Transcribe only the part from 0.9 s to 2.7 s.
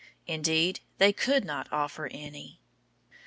they could not offer any.